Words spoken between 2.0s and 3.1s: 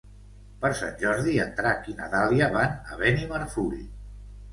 Dàlia van a